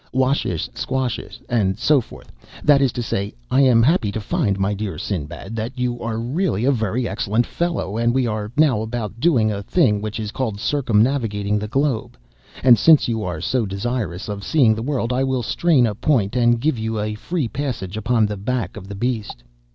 [0.11, 4.97] 'Washish squashish,' and so forth:—that is to say, 'I am happy to find, my dear
[4.97, 9.61] Sinbad, that you are really a very excellent fellow; we are now about doing a
[9.61, 12.17] thing which is called circumnavigating the globe;
[12.63, 16.35] and since you are so desirous of seeing the world, I will strain a point
[16.35, 19.43] and give you a free passage upon back of the beast.